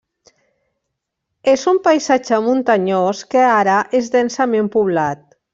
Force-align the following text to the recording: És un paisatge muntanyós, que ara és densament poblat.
És 1.53 1.65
un 1.73 1.81
paisatge 1.89 2.41
muntanyós, 2.47 3.23
que 3.35 3.47
ara 3.53 3.79
és 4.03 4.13
densament 4.19 4.73
poblat. 4.79 5.25